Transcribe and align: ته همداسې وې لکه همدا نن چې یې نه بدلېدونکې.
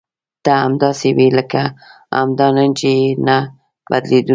ته 0.43 0.51
همداسې 0.63 1.09
وې 1.17 1.27
لکه 1.37 1.61
همدا 2.19 2.47
نن 2.55 2.69
چې 2.79 2.87
یې 2.97 3.07
نه 3.27 3.37
بدلېدونکې. 3.91 4.29